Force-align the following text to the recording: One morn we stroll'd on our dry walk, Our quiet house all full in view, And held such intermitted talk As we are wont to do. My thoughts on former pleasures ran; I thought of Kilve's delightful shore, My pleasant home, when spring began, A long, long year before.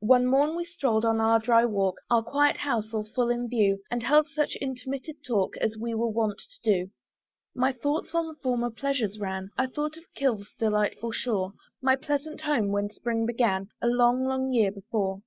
One 0.00 0.24
morn 0.24 0.56
we 0.56 0.64
stroll'd 0.64 1.04
on 1.04 1.20
our 1.20 1.38
dry 1.38 1.66
walk, 1.66 1.96
Our 2.10 2.22
quiet 2.22 2.56
house 2.56 2.94
all 2.94 3.04
full 3.04 3.28
in 3.28 3.50
view, 3.50 3.80
And 3.90 4.02
held 4.02 4.28
such 4.28 4.56
intermitted 4.56 5.22
talk 5.22 5.58
As 5.58 5.76
we 5.76 5.92
are 5.92 5.96
wont 5.98 6.38
to 6.40 6.62
do. 6.62 6.90
My 7.54 7.70
thoughts 7.70 8.14
on 8.14 8.36
former 8.36 8.70
pleasures 8.70 9.18
ran; 9.18 9.50
I 9.58 9.66
thought 9.66 9.98
of 9.98 10.04
Kilve's 10.16 10.54
delightful 10.58 11.12
shore, 11.12 11.52
My 11.82 11.96
pleasant 11.96 12.40
home, 12.40 12.68
when 12.68 12.88
spring 12.88 13.26
began, 13.26 13.68
A 13.82 13.86
long, 13.88 14.24
long 14.24 14.50
year 14.54 14.72
before. 14.72 15.20